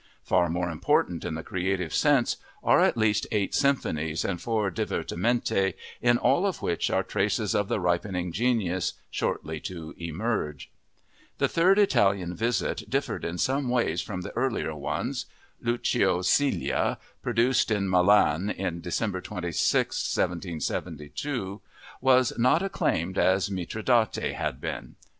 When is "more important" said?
0.49-1.23